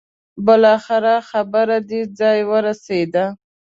[0.45, 3.25] بالاخره خبره دې ځای ورسېده.